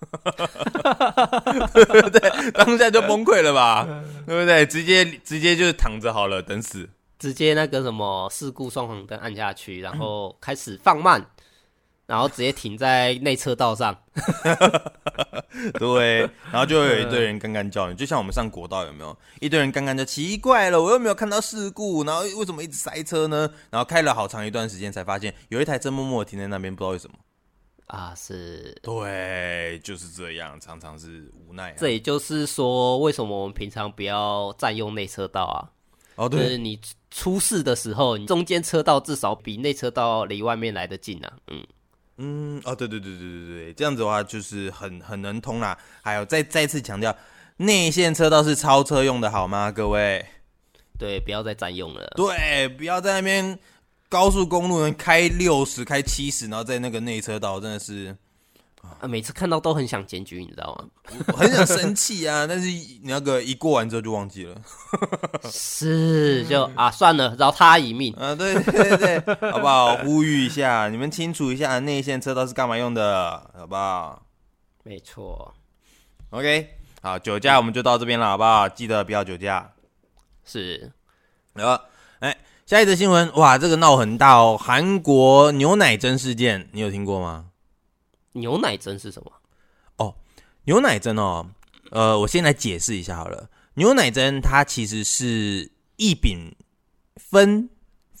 [1.74, 2.50] 对不对？
[2.52, 3.86] 当下就崩溃了吧？
[4.26, 4.64] 对不对？
[4.64, 6.88] 直接直接就躺着好了，等死。
[7.18, 11.24] 直接那个什么事故双黄灯按下去，然后开始放慢，
[12.06, 13.96] 然后直接停在内车道上。
[15.78, 16.20] 对，
[16.52, 19.16] 然后就有一堆人干干叫你，就像我们上国道有没有？
[19.40, 23.50] 一堆人干干叫，奇怪了，我又没有看到事故，然后为什么一直塞车呢？
[23.70, 27.16] 然后开了好长一段时间才发现，有一台车默默停在那边，不知道为什么。
[27.88, 31.74] 啊，是，对，就是这样，常常是无奈啊。
[31.78, 35.72] 这也就是说，为什么我们平常不要占用内车道啊？
[36.16, 36.78] 哦，对，就是你
[37.10, 41.32] 出事的时候，你中间车道至少比内车道离外面来得近啊。
[41.48, 41.66] 嗯
[42.18, 45.76] 嗯，哦，对对对对对对，这样子的话就是很很能通啦。
[46.02, 47.16] 还有再再次强调，
[47.56, 50.24] 内线车道是超车用的，好吗，各位？
[50.98, 52.12] 对，不要再占用了。
[52.16, 53.58] 对，不要在那边
[54.08, 58.16] 高速公路能开六十、开七十，然后在那个内车道真的是。
[58.82, 60.84] 啊，每次看到都很想检举，你知道吗？
[61.28, 64.56] 我很想生气啊，但是你那个一过完之后就忘记了。
[65.50, 68.14] 是，就啊，算了，饶他一命。
[68.14, 69.96] 啊，对对对对，好不好？
[69.96, 74.22] 呼吁一下，你们清楚一下内线车道是干嘛用的，好不好？
[74.84, 75.54] 没错。
[76.30, 76.68] OK，
[77.02, 78.68] 好，酒驾我们就到这边了，好不好？
[78.68, 79.70] 记得不要酒驾。
[80.44, 80.90] 是。
[81.52, 81.78] 然后，
[82.20, 87.46] 哎，下一则新闻，哇，这个闹很大哦，韩国牛奶针事件，你有听过吗？
[88.32, 89.32] 牛奶针是什么？
[89.96, 90.14] 哦，
[90.64, 91.46] 牛奶针哦，
[91.90, 93.48] 呃，我先来解释一下好了。
[93.74, 96.54] 牛奶针它其实是异丙
[97.16, 97.68] 酚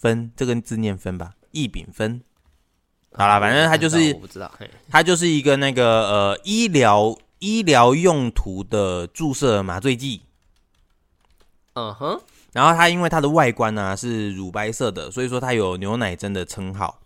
[0.00, 1.34] 酚，这个字念酚吧？
[1.52, 2.20] 异丙酚。
[3.12, 4.52] 好啦，反正它就是我不知道，
[4.88, 10.22] 它就是一个那个呃医疗医疗用途的注射麻醉剂。
[11.74, 12.20] 嗯哼。
[12.52, 16.98] 然后它因为它的外观呢、啊、是乳白色的，所以说它有牛奶针的称号。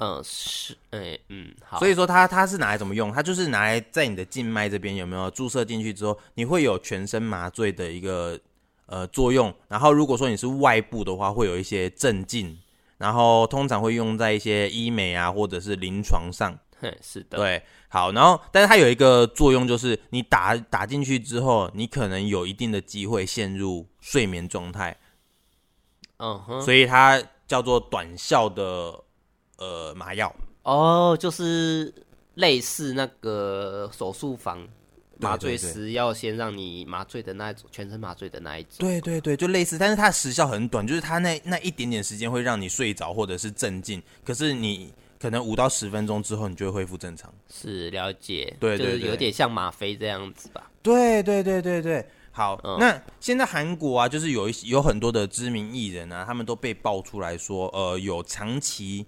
[0.00, 1.80] 嗯，是，哎、欸，嗯，好。
[1.80, 3.12] 所以说它它是拿来怎么用？
[3.12, 8.38] 它就是拿来在你的静脉这边有没有注射进去之后，你会有全身麻醉的一个
[8.86, 9.52] 呃作用。
[9.66, 12.56] 然后如果说你是外部的话，会有一些镇静。
[12.96, 16.56] 然后通常会用在一些医美啊或者是临床上。
[16.80, 17.36] 嘿，是的。
[17.38, 18.12] 对，好。
[18.12, 24.96] 然后，但是它有一个作用，就是你打打进去之后，你可能有一定的机会陷入睡眠状态。
[26.18, 26.62] 嗯哼。
[26.62, 29.02] 所以它叫做短效的。
[29.58, 31.92] 呃，麻药哦，就是
[32.34, 34.66] 类似那个手术房
[35.18, 38.76] 麻醉师要先让你麻醉的那一种，全身麻醉的那一种。
[38.78, 47.32] 对对对，就类似，但是它的时效很短，就是它那那一点点时间会让你睡着或者是镇静，可是你可能五到十分钟之后，你就会恢复正常。
[47.52, 50.70] 是了解，对，对，对，就是有点像吗啡这样子吧。
[50.82, 52.06] 对对对对对。
[52.30, 59.04] 好，嗯、那现在韩国啊，就是有一有很多的知名艺人啊，他们都被爆出来说，呃，有长期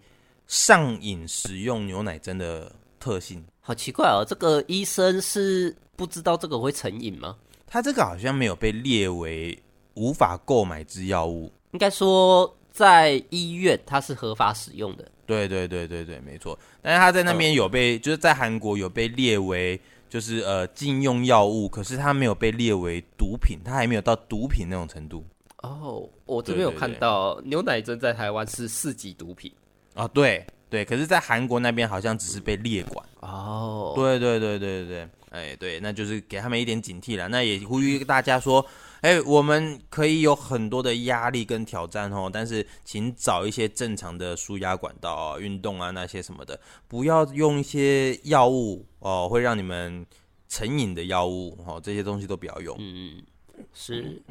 [0.51, 3.45] 上瘾使用牛奶针的特性。
[3.61, 7.37] 好奇怪哦，这个医生是不知道这个会成瘾吗？
[7.69, 9.57] 他这个好像没有被列为
[9.95, 15.09] 无法购买之药物，应该说在医院它是合法使用的。
[15.25, 16.59] 对对对对对，没错。
[16.83, 19.81] 但是他在那边有被，嗯、就是在韩国有被列为。
[20.09, 25.25] 就是呃禁用药物，可是他没有被列为毒品，他还没有到毒品那种程度。
[25.59, 29.53] 哦，我这边有看到牛奶针在台湾是四级毒品。
[29.95, 33.07] 啊、哦，对对，可是，在韩国那边好像只是被列管。
[33.21, 37.29] 哦，对对对对对对，哎对，那就是给他们一点警惕了。
[37.29, 38.65] 那也呼吁大家说。
[39.03, 50.05] 哎、欸，我们可以有很多的压力跟挑战哦，但是请找一些正常的舒压管道啊，运动啊那些什么的，不要用一些药物哦，会让你们
[50.51, 52.77] 成瘾的药物哦，这些东西都不要用。
[52.79, 53.23] 嗯，
[53.73, 54.23] 是。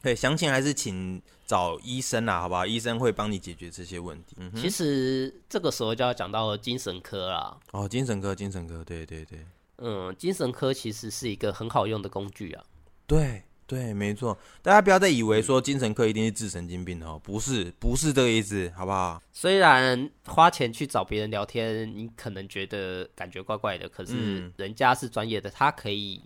[0.00, 2.64] 对，详情还是请找医生啦，好不好？
[2.64, 4.36] 医生会帮你解决这些问题。
[4.38, 7.58] 嗯、其实这个时候就要讲到精神科啦。
[7.72, 9.44] 哦，精神科，精神科，对对对。
[9.78, 12.64] 嗯，精神科其实是一个很好用的工具啊。
[13.06, 13.42] 对。
[13.66, 19.22] 对，没错，大家不要再以为说精神科一定是治神经病哦，不是，不是这个意思，好不好？
[19.32, 26.20] 虽然花钱去找别人聊天，你可能觉得感觉怪怪的，可是人家是专业的，他可以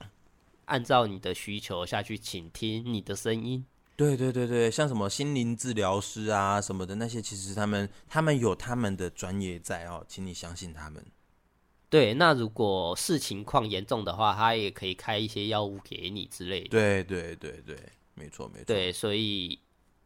[0.65, 3.63] 按照你的需求下去倾听你的声音。
[3.97, 11.05] 对对对对，像什么心灵治疗师啊什么的那些，其实他们他们有他们的专业在哦，请你相信他们。
[11.89, 16.71] 对，那如果是情况严重的话，他也可以开一些药物给你之类的。
[16.71, 17.77] 对对对对，
[18.15, 18.65] 没错没错。
[18.67, 19.57] 对，所以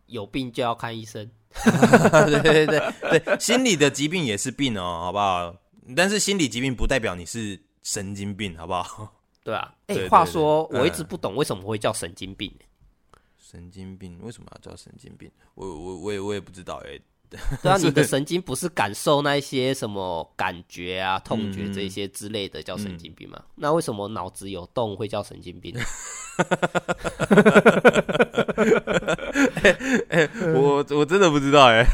[0.05, 1.31] 有病就要看医生。
[1.64, 5.57] 对对对对，心理的疾病也是病哦，好不好？
[5.96, 9.14] 但是心理疾病不代表你是神经病，好不好？
[9.42, 9.74] 对啊。
[9.87, 12.53] 哎，话说，我一直不懂为什么会叫神经病。
[13.50, 15.30] 神经病为什么要叫神经病？
[15.54, 17.00] 我我我也我也不知道哎。
[17.62, 23.37] 对啊，你的神经不是感受那些什么感觉啊、痛觉这些之类的叫神经病吗？
[23.38, 25.76] 嗯、那为什么脑子有洞会叫神经病？
[29.62, 29.72] 欸
[30.08, 31.87] 欸、我我真的不知道哎、欸。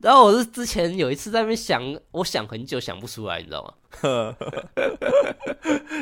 [0.00, 3.72] 然后我是之前有一次在那边想，我想很久想不出来，你知道吗？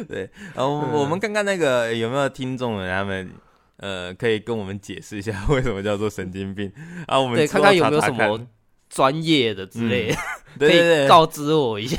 [0.08, 3.30] 对，然后我们看看那个有没有听众人他们。
[3.78, 6.72] 呃，可以跟我们解释一下为什么叫做神经病
[7.06, 7.18] 啊？
[7.20, 8.46] 我们对，看看有没有什么
[8.88, 10.16] 专业的之类的，
[10.68, 11.96] 可以告知我一下。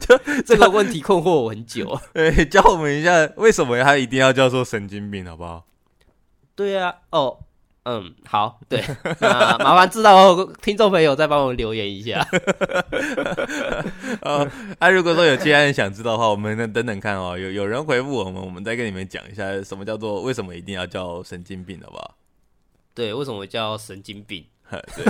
[0.00, 2.00] 就 这个问题困惑我很久。
[2.12, 5.66] 对，教我们一下为什么他一定要叫做神经病，好不好？
[6.54, 7.38] 对啊，哦。
[7.84, 8.82] 嗯，好，对，
[9.20, 12.26] 那麻烦知道听众朋友再帮我们留言一下。
[14.24, 17.36] 哦，那、啊、如果说有其他人想知道的话，我们等等看哦。
[17.36, 22.16] 有有人回复我们，我们再跟你们讲一下什么叫做为什么一定要叫神经病，好不好？
[22.94, 24.46] 对，为什么叫神经病？
[24.70, 25.04] 对，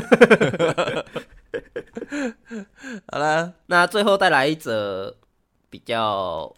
[3.06, 5.16] 好了，那最后带来一则
[5.70, 6.52] 比较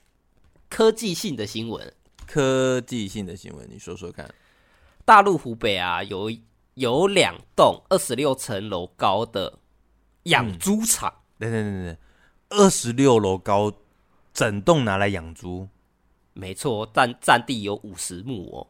[0.70, 1.92] 科技性的新闻。
[2.26, 4.26] 科技性的新闻，你说说看。
[5.06, 6.30] 大陆湖北啊，有
[6.74, 9.60] 有两栋二十六层楼高的
[10.24, 11.10] 养猪场。
[11.38, 11.98] 对对对对，
[12.50, 13.72] 二十六楼高，
[14.34, 15.68] 整栋拿来养猪。
[16.32, 18.66] 没错，占占地有五十亩哦。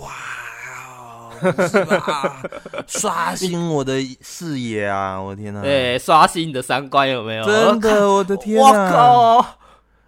[0.00, 1.30] 哇，
[1.68, 2.42] 是吧？
[2.88, 5.20] 刷新我的视野啊！
[5.20, 7.44] 我的天哪，对，刷新你的三观有没有？
[7.44, 8.62] 真的，我的天哪！
[8.64, 9.58] 我靠，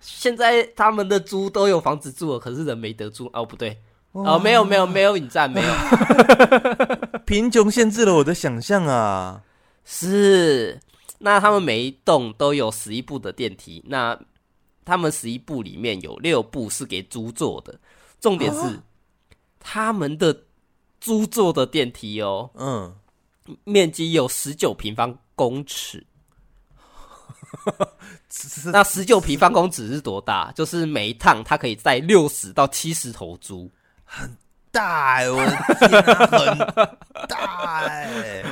[0.00, 3.82] 现在他们的猪都有房子住了，可是人没得住哦，不对。
[4.12, 5.72] 哦，没有没有没有引战，没有，
[7.24, 9.40] 贫穷限制了我的想象啊！
[9.84, 10.80] 是，
[11.18, 14.18] 那他们每一栋都有十一部的电梯，那
[14.84, 17.78] 他们十一部里面有六部是给猪坐的，
[18.20, 18.82] 重点是、啊、
[19.60, 20.36] 他们的
[21.00, 22.92] 猪坐的电梯哦，嗯，
[23.62, 26.04] 面积有十九平方公尺。
[28.72, 30.50] 那十九平方公尺是多大？
[30.52, 33.70] 就是每一趟它可以载六十到七十头猪。
[34.12, 34.36] 很
[34.72, 35.50] 大哎、欸，我的
[35.88, 36.58] 天、啊，很
[37.28, 38.44] 大哎、欸，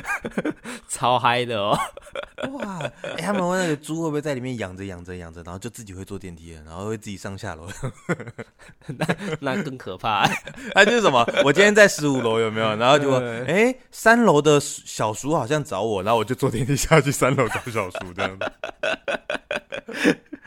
[0.87, 1.77] 超嗨的哦！
[2.53, 7.67] 哇，哎、欸，他们问那个猪会不会在里面养着养着养着，然后就自己会坐电梯了，然后会自己上下楼？
[8.87, 9.05] 那
[9.41, 10.33] 那更可怕、欸！
[10.75, 11.27] 哎、啊，就是什么？
[11.43, 12.73] 我今天在十五楼有没有？
[12.77, 13.11] 然后就
[13.45, 18.51] 哎、欸，三楼的小叔好像找我，然后我就坐电梯下去三楼找小叔这样子。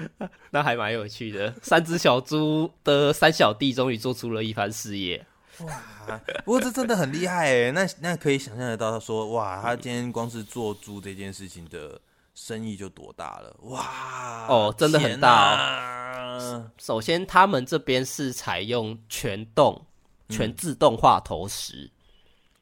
[0.51, 1.55] 那还蛮有趣的。
[1.62, 5.24] 三只小猪的三小弟终于做出了一番事业。
[5.61, 6.18] 哇！
[6.45, 12.01] 不过这真的很厉害哎， 那那可以想象得到，他说哇，他今天光是做猪这件事情的
[12.34, 14.47] 生意就多大了哇！
[14.49, 16.70] 哦，真的很大哦。
[16.78, 19.84] 首先，他们这边是采用全动、
[20.30, 21.90] 全自动化投食。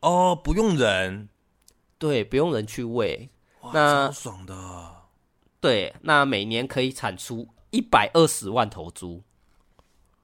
[0.00, 1.28] 哦，不用人，
[1.96, 4.54] 对，不用人去喂，哇，那超爽的。
[5.60, 9.22] 对，那每年可以产出一百二十万头猪。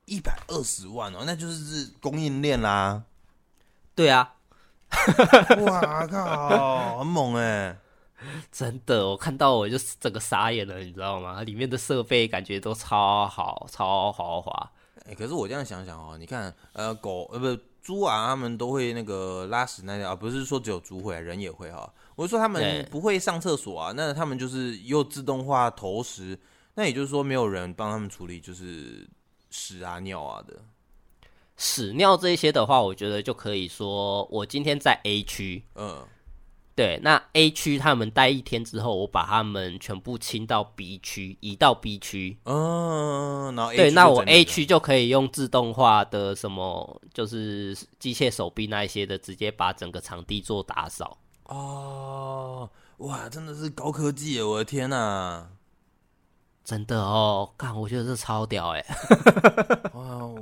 [0.07, 3.03] 一百二十万哦，那就是供应链啦。
[3.95, 4.34] 对啊，
[5.66, 7.76] 哇靠，很猛哎！
[8.53, 11.43] 真的，我看到我就整个傻眼了，你知道吗？
[11.43, 14.70] 里面的设备感觉都超好，超豪华。
[15.07, 21.93] 哎、欸，可是我这样想想哦，你看，呃，狗呃不猪啊，他们都会那个拉屎那条啊，不是说只有猪会，人也会哈。
[22.16, 26.36] 我就说他们不会上厕所啊，那他们就是又自动化投食，
[26.74, 29.08] 那也就是说没有人帮他们处理，就是。
[29.48, 30.54] 屎啊尿啊的，
[31.56, 36.04] 屎尿这些的话，我觉得就可以说，我今天在 A 区，嗯，
[36.74, 51.16] 对，那 A 区他们待一天之后，我把他们全部清到 B 区，移到 B 区，嗯，然后 A 对，那我 A 区就可以用自动化的什么，就是机械手臂那一些的，直接把整个场地做打扫。
[51.49, 52.68] 哦，
[52.99, 54.42] 哇，真的是高科技耶！
[54.42, 55.49] 我的天哪！
[56.64, 58.84] 真的哦，看我觉得这超屌 哎！
[59.94, 60.34] 哇哇，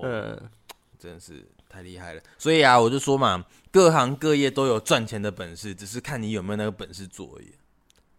[0.02, 0.50] 嗯，
[0.98, 2.22] 真的是太厉害了。
[2.38, 7.52] 所以啊，我就说嘛，各行各业都有赚钱的本事，只是看你有没有那个本事做而已。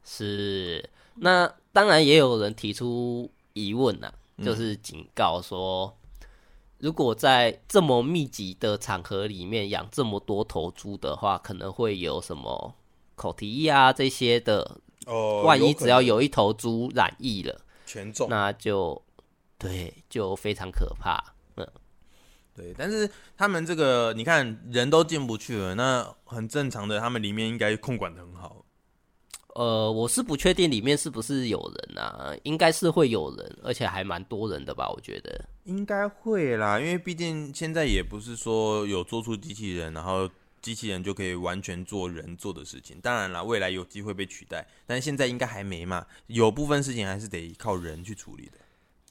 [0.04, 4.14] 是，那当然也有人提出疑问呐、啊，
[4.46, 6.03] 就是警告说，嗯、
[6.84, 12.76] 如果在这么密集的场合里面养这么多头猪的话，可能会有什么
[13.16, 14.80] 口蹄疫啊这些的。
[15.06, 19.02] 哦，万一只要有一头猪染疫了，全中，那就
[19.58, 21.22] 对，就非常可怕。
[21.56, 21.66] 嗯，
[22.54, 28.66] 对，但是他们这个，你看人都进不去了，那很正常的，他们里面应该控管的很好。
[29.56, 34.90] 呃，我是不确定里面是不是有人啊，应该是会有人，而且还蛮多人的吧？
[34.90, 40.30] 我觉得应该会啦，因为毕竟现在也不是说有做出机器人，然后。
[40.64, 46.08] 机器人就可以完全做人做的事情，当然了，未来有机会被取代，但是现在应该还没嘛。
[46.28, 48.54] 有部分事情还是得靠人去处理的。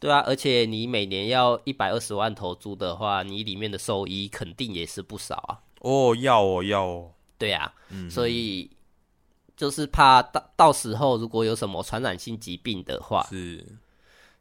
[0.01, 5.61] 对啊，而且你每年要一百二十万头猪的话，你里面的收益肯定也是不少啊。
[5.81, 7.13] 哦，要哦，要哦。
[7.37, 8.71] 对啊，嗯，所以
[9.55, 13.63] 就是怕到到时候如果有什么传染性疾病的话，是，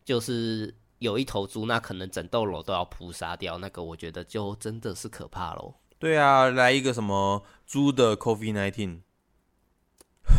[0.05, 5.73] 就是有一头猪，那可能整栋楼都要扑杀掉，那个我觉得就真的是可怕喽。
[5.97, 8.99] 对啊，来一个什么猪的 COVID-19，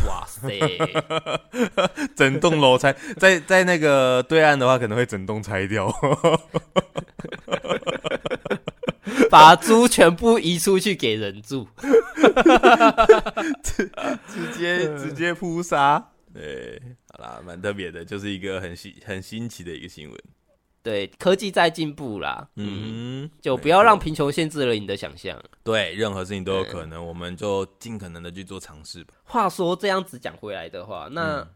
[0.07, 0.57] 哇塞，
[2.15, 5.93] 整栋楼拆，在在那个对岸的话，可能会整栋拆掉，
[9.29, 11.67] 把猪全部移出去给人住，
[13.61, 13.91] 直
[14.29, 20.17] 直接直接扑杀，对，好啦，蛮特别的，就是一个很新很新奇的一个新闻。
[20.83, 25.41] 对，科技在进步啦，嗯，就不要让贫穷限制了你的想象。
[25.63, 29.13] 对，任何事情都有可能，嗯、我们就尽可能的去做尝试吧。
[29.23, 31.47] 话说这样子讲回来的话，那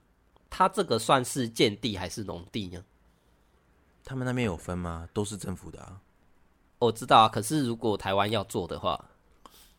[0.50, 2.82] 他这个算是建地还是农地呢？
[4.06, 5.10] 他们那边有分吗？
[5.12, 6.00] 都是政府的啊。
[6.80, 9.10] 我知道啊，可是如果台湾要做的话，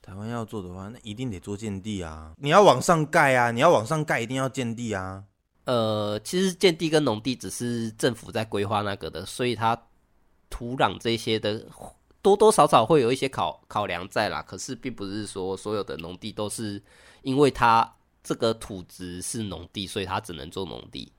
[0.02, 2.34] 台湾要做的话，那一定得做建地啊！
[2.36, 5.24] 你要往上盖啊，你要往上盖，一定要建地啊。
[5.68, 9.78] 呃，其实建地跟农地只是政府在规划那个的，所以它
[10.48, 11.62] 土壤这些的
[12.22, 14.40] 多多少少会有一些考考量在啦。
[14.40, 16.82] 可是并不是说所有的农地都是
[17.20, 21.12] 因为它这个土质是农地，所以它只能做农地。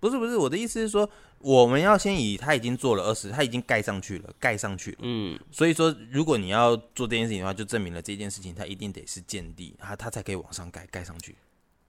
[0.00, 1.08] 不是不是，我的意思是说，
[1.38, 4.98] 我们要先以它已经做了二十，它已经盖上去了，盖上去了。
[5.02, 11.36] 嗯，所以说如果你要做这件事情的话，就证明了这件事情它一定得是建地，它它才可以往上盖盖上去。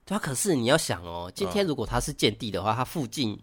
[0.09, 3.39] 对啊，可是你要想哦，今天如果它是建地的话，它附近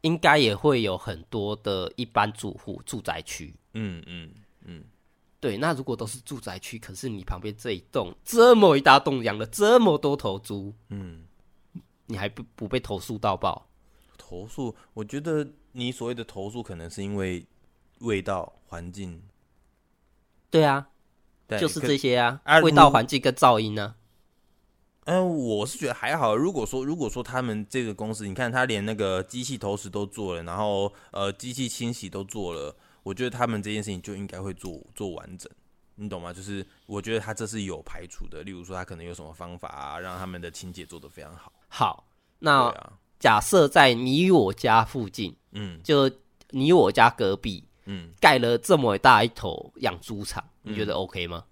[0.00, 3.54] 应该也会有很多的一般住户住宅区。
[3.74, 4.32] 嗯嗯
[4.64, 4.82] 嗯，
[5.38, 5.54] 对。
[5.58, 11.26] 那如果都是住宅区，可是你旁边这一栋这么一大栋养了这么多头猪，嗯，
[12.06, 13.68] 你还不不被投诉到爆？
[14.16, 14.74] 投诉？
[14.94, 17.44] 我觉得你所谓的投诉，可能是因为
[17.98, 19.22] 味道、环境。
[20.48, 20.88] 对啊，
[21.46, 23.96] 对就是这些啊，啊味道、环境跟噪音呢、啊。
[25.04, 26.36] 嗯，我是觉得还好。
[26.36, 35.50] 如果说，如果说他们这个公司，你看他连那个机器投食都做了，然后呃，机器清洗都做了，我觉得他们这件事情就应该会做做完整，
[35.96, 36.32] 你懂吗？
[36.32, 38.44] 就是我觉得他这是有排除的。
[38.44, 41.52] 例如说，他可能有什么方法啊，让他们的清洁做得非常好。
[41.66, 42.06] 好，
[42.38, 42.72] 那
[43.18, 46.08] 假设在你我家附近，嗯，就
[46.50, 51.44] 你我家隔壁，嗯，盖了这么大一头养猪场，你觉得 OK 吗？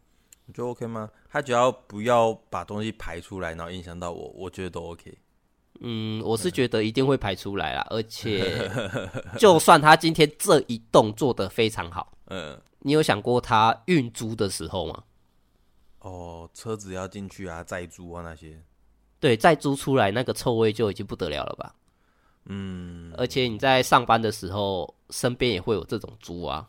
[0.50, 1.08] 你觉得 OK 吗？
[1.28, 5.16] 他只要不要把东西排出来，然后影响到我，我觉得都 OK。
[5.78, 8.68] 嗯，我是觉得一定会排出来啦，而且
[9.38, 15.04] 就算他今天这一栋做的非常好， 嗯，你有想过他运猪的时候吗？
[16.00, 18.60] 哦，车子要进去啊，再租啊那些，
[19.20, 21.72] 对，再租出来那个臭味就已经不得了了吧？
[22.46, 26.68] 嗯，而且你在上班的时候，身边也会有这种猪啊，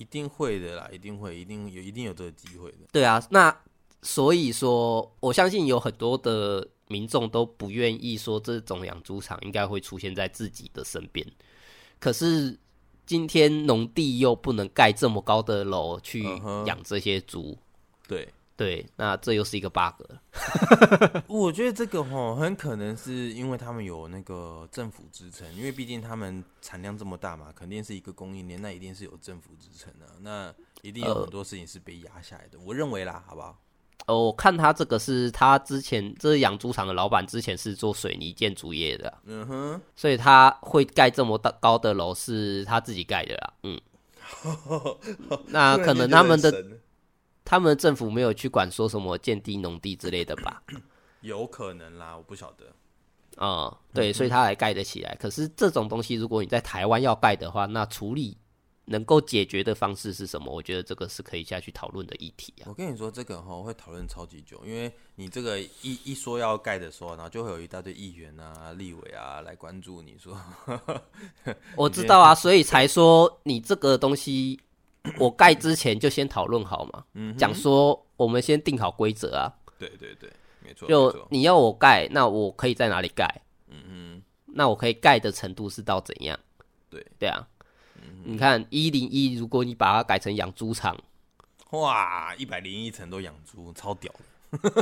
[0.00, 2.78] 一定会的啦，一定会，一定有，一定有这个机会的。
[2.90, 3.56] 对啊，那
[4.02, 6.66] 所以说，我相信有很多的。
[6.90, 11.24] 民众都不愿意说这种养猪场应该会出现在自己的身边，
[12.00, 12.58] 可是
[13.06, 16.24] 今天农地又不能盖这么高的楼去
[16.66, 17.56] 养这些猪，
[18.08, 18.28] 对
[18.60, 20.04] 对，那这又是一个 bug。
[21.26, 32.58] 我觉得这个齁很可能是因为他们有那个政府支撑，因为毕竟他们产量这么大嘛，肯定是一个供应链，那一定是有政府支撑的，那一定有很多事情是被压下来的。
[32.60, 33.58] 我认为啦，好不好？
[34.04, 43.80] 哦，我看他这个是他之前这是养猪场的老板，之前是做水泥建筑业的，嗯哼，所以他会盖这么大高的楼是他自己盖的啦，嗯，
[45.48, 46.62] 那可能他们的
[47.50, 50.62] 他们的政府没有去管说什么建地农地之类的吧？
[51.22, 52.72] 有可能啦，我不晓得，
[53.38, 55.16] 嗯，对，所以他才盖得起来。
[55.20, 58.36] 可是这种东西，如果你在台湾要盖的话，那处理。
[58.86, 60.52] 能够解决的方式是什么？
[60.52, 62.66] 我觉得这个是可以下去讨论的议题啊。
[62.66, 70.36] 我跟你说，这个哈会讨论超级久，因为你这个一一说要盖的时候，然后就会有一大堆议员啊、立委啊来关注你说。
[71.76, 74.58] 我知道啊，所以才说你这个东西，
[75.18, 77.04] 我盖之前就先讨论好嘛。
[77.14, 79.52] 嗯，讲说我们先定好规则啊。
[79.78, 80.30] 对对对，
[80.64, 80.88] 没错。
[80.88, 83.26] 就你要我盖，那我可以在哪里盖？
[83.68, 86.38] 嗯哼，那我可以盖的程度是到怎样？
[86.90, 87.46] 对对啊。
[88.24, 90.96] 你看一零一，如果你把它改成养猪场，
[91.70, 94.18] 哇，一百零一层都养猪，超屌的！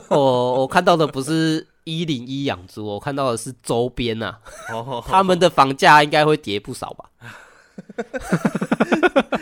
[0.08, 4.38] 我我看到的不是一零一养猪，我看到的是周边呐、
[4.68, 7.10] 啊，他们的房价应该会跌不少吧？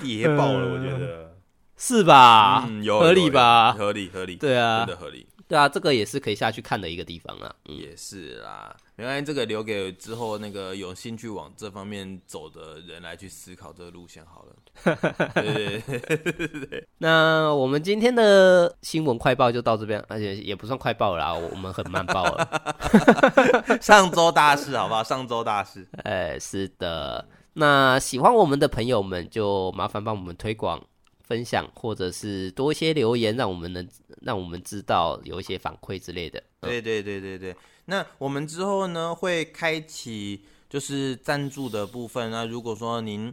[0.00, 1.36] 跌爆了，我觉得
[1.76, 2.66] 是吧？
[2.68, 3.72] 嗯，有合理吧？
[3.72, 5.26] 合理合理，对啊，真的合理。
[5.48, 7.52] 对啊，这个也是可以下去看的一个地方啊。
[7.68, 14.54] 嗯、也是啦，没关系这个留给之后那个有兴趣往这方面走的人来去思考这个路线好了。
[15.42, 16.88] 对对对对。
[16.98, 22.74] 那我们今天的新闻快报就到这边，而且也不算快报啦，我们很慢报了。
[23.82, 25.02] 上周大事，好不好？
[25.02, 25.84] 上周大事。
[26.04, 27.26] 哎，是的。
[27.52, 30.82] 那喜欢我们的朋友们，就麻烦帮我们推广。
[31.22, 33.88] 分享或者是多一些留言，让我们能
[34.20, 36.42] 让我们知道有一些反馈之类的。
[36.62, 37.54] 对对对对对。
[37.84, 42.32] 那我们之后呢，会开启就是赞助的部分。
[42.32, 43.32] 那如果说您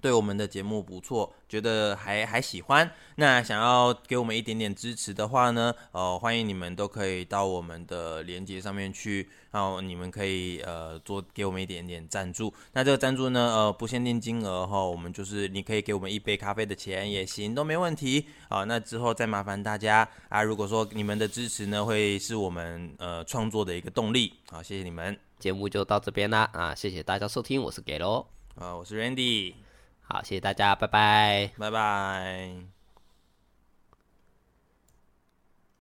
[0.00, 12.52] 对我们的节目不错，觉得还还喜欢，那想要给我们一点点支持的话呢，呃，欢迎你们都可以到我们的链接上面去，然后你们可以呃做给我们一点点赞助。
[12.72, 18.26] 那这个赞助呢，呃，不限定金额哈，我们就是你可以给我们一杯咖啡的钱也行，都没问题。
[18.48, 24.34] 好，那之后再麻烦大家啊，如果说你们的支持呢，会是我们呃创作的一个动力。
[24.50, 29.67] 好，谢谢你们，节目就到这边啦啊，谢谢大家收听，我是给喽，啊，我是 Randy。
[30.08, 32.77] 好，谢谢大家，拜拜，拜拜。